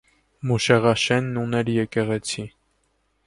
Մուշեղաշենն 0.51 1.37
ուներ 1.43 1.71
եկեղեցի։ 1.73 2.47